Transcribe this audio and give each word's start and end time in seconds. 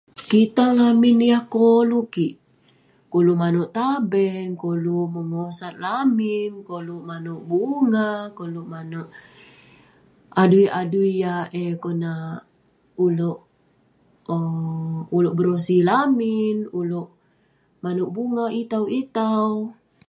kitang 0.29 0.73
lamin 0.79 1.17
yah 1.31 1.43
koluk 1.55 2.07
kik, 2.15 2.33
koluk 3.11 3.39
manouk 3.41 3.69
taben, 3.77 4.47
koluk 4.63 5.07
mengosat 5.15 5.75
lamin, 5.85 6.51
koluk 6.69 7.01
manouk 7.09 7.41
bunga, 7.49 8.09
koluk 8.37 8.67
manouk 8.73 9.07
adui 10.41 10.65
adui 10.81 11.09
yah 11.21 11.43
eh 11.63 11.73
konak..ulouk 11.83 13.39
um 14.35 14.99
ulouk 15.15 15.35
berosi 15.37 15.77
lamin, 15.89 16.55
ulouk 16.79 17.09
manouk 17.83 18.11
bunga 18.15 18.45
itau 18.61 18.85
itau 19.01 19.51